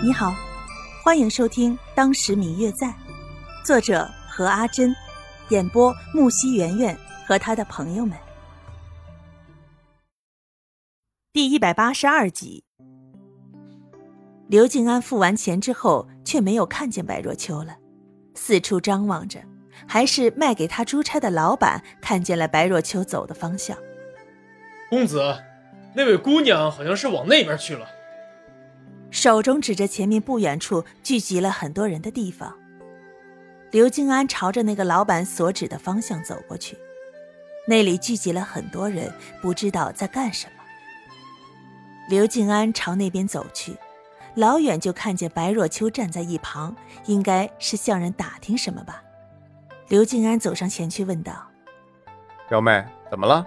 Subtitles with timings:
[0.00, 0.32] 你好，
[1.02, 2.86] 欢迎收听《当时明月在》，
[3.64, 4.94] 作者何阿珍，
[5.48, 8.16] 演播木西圆圆和他的朋友们。
[11.32, 12.62] 第一百八十二集，
[14.46, 17.76] 刘静安付完钱之后，却没有看见白若秋了，
[18.36, 19.40] 四处张望着，
[19.84, 23.76] 还是卖给他出差的老板看见了白若秋走的方向。
[24.88, 25.42] 公子，
[25.92, 27.97] 那位姑娘好像是往那边去了。
[29.10, 32.54] 手中指着前面不远处聚集了很多人的地方，
[33.70, 36.76] 刘静安朝着那个老板所指的方向走过去。
[37.66, 40.52] 那里聚集了很多人，不知道在干什么。
[42.08, 43.76] 刘静安朝那边走去，
[44.34, 46.74] 老远就看见白若秋站在一旁，
[47.06, 49.02] 应该是向人打听什么吧。
[49.88, 51.32] 刘静安走上前去问道
[52.48, 53.46] ：“表妹，怎么了？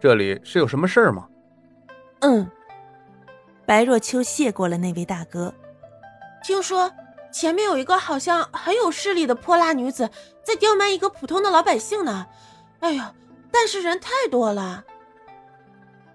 [0.00, 1.28] 这里是有什么事儿吗
[2.20, 2.48] ？”“嗯。”
[3.68, 5.52] 白若秋谢过了那位大哥。
[6.42, 6.90] 听说
[7.30, 10.08] 前面有一个好像很有势力的泼辣女子
[10.42, 12.28] 在刁蛮一个普通的老百姓呢。
[12.80, 13.04] 哎呦，
[13.52, 14.84] 但是人太多了。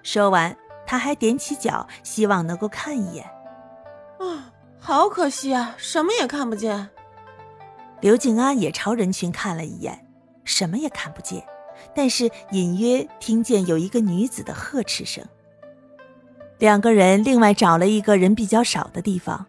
[0.02, 3.24] 说完，他还踮起脚，希望能够看一眼。
[4.18, 6.90] 啊，好可惜啊，什么也看不见。
[8.02, 10.08] 刘静安也朝人群看了一眼，
[10.44, 11.46] 什么也看不见，
[11.94, 15.24] 但是隐约听见有一个女子的呵斥声。
[16.60, 19.46] 两个人另外找了一个人比较少的地方，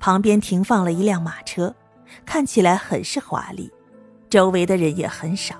[0.00, 1.74] 旁边停放了一辆马车，
[2.24, 3.70] 看起来很是华丽，
[4.28, 5.54] 周围的人也很少。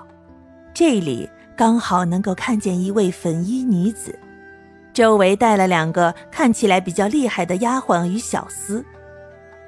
[0.75, 4.19] 这里刚好能够看见一位粉衣女子，
[4.93, 8.85] 周围带了两个看起来比较厉害的丫鬟与小厮。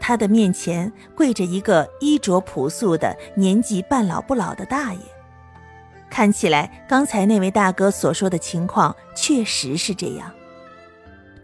[0.01, 5.01] 她的面前跪着一个衣着朴素的、年纪半老不老的大爷。
[6.11, 10.33] 看起来刚才那位大哥所说的情况确实是这样。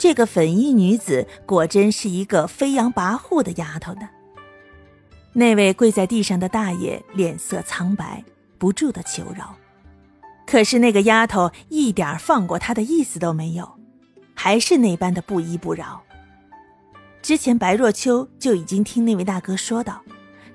[0.04, 4.06] 这个粉衣女子果真是一个飞扬跋扈的丫头呢。
[5.32, 8.22] 那位跪在地上的大爷脸色苍白，
[8.58, 9.56] 不住的求饶，
[10.46, 13.78] 可是那个丫头一点放过他的意思都没有，
[14.34, 16.02] 还是那般的不依不饶。
[17.22, 20.02] 之前白若秋就已经听那位大哥说道，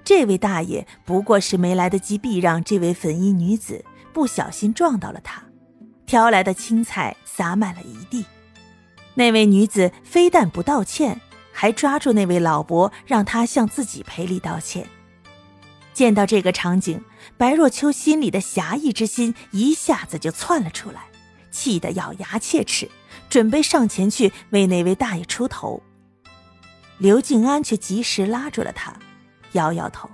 [0.03, 5.41] 这位大爷不过是没来得及避让这位粉衣女子，不小心撞到了他，
[6.05, 8.23] 挑来的青菜洒满了一地。
[9.15, 11.19] 那位女子非但不道歉，
[11.51, 14.87] 还抓住那位老伯，让他向自己赔礼道歉。
[15.93, 17.03] 见到这个场景，
[17.37, 21.07] 白若秋心里的侠义之心一下子就窜了出来，
[21.51, 22.89] 气得咬牙切齿，
[23.29, 25.81] 准备上前去为那位大爷出头。
[26.97, 28.93] 刘静安却及时拉住了他，
[29.53, 30.09] 摇摇头：“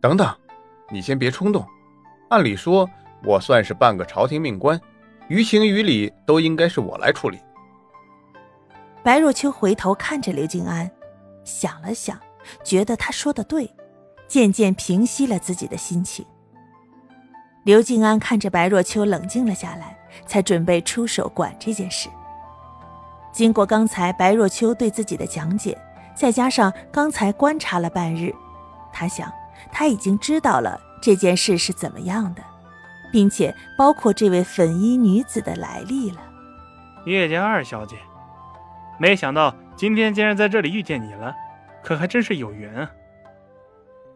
[0.00, 0.34] 等等，
[0.90, 1.66] 你先别冲动。
[2.30, 2.88] 按理说，
[3.24, 4.80] 我算是半个朝廷命官。”
[5.32, 7.40] 于情于理都应该是我来处理。
[9.02, 10.90] 白若秋回头看着刘静安，
[11.42, 12.20] 想了想，
[12.62, 13.74] 觉得他说的对，
[14.28, 16.22] 渐渐平息了自己的心情。
[17.64, 22.10] 刘静安看着白若秋冷静了下来，才准备出手管这件事。
[23.32, 25.78] 经过刚才白若秋对自己的讲解，
[26.14, 28.34] 再加上刚才观察了半日，
[28.92, 29.32] 他想
[29.72, 32.51] 他已经知道了这件事是怎么样的。
[33.12, 36.16] 并且包括这位粉衣女子的来历了。
[37.06, 37.96] 叶家二小姐，
[38.98, 41.34] 没想到今天竟然在这里遇见你了，
[41.84, 42.90] 可还真是有缘啊！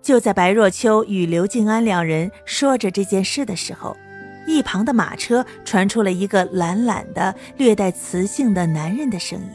[0.03, 3.97] 就在白若秋与刘静安两人说着这件事的时候，
[4.47, 9.49] 一旁的马车传出了一个懒懒的、略带磁性的男人的声音。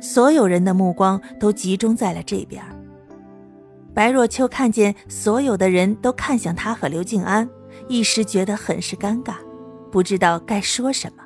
[0.00, 2.62] 所有人的目光都集中在了这边。
[3.94, 7.46] 白若秋看见所有的人都看向他和刘静安。
[7.88, 9.36] 一时觉得很是尴尬，
[9.90, 11.22] 不知道该说什么。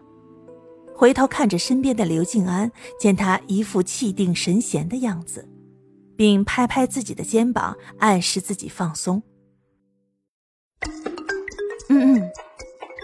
[0.94, 5.46] 回头看着身边的刘静安，见他一副气定神闲的样子，
[6.16, 9.22] 并拍拍自己的肩膀，暗示自己放松。
[11.88, 12.30] 嗯嗯，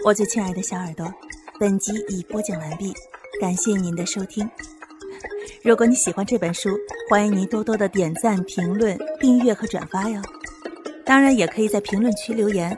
[0.05, 1.13] 我最亲爱的小耳朵，
[1.59, 2.93] 本集已播讲完毕，
[3.39, 4.49] 感谢您的收听。
[5.63, 6.69] 如果你喜欢这本书，
[7.09, 10.19] 欢迎您多多的点赞、评论、订阅和转发哟。
[11.05, 12.77] 当然，也可以在评论区留言。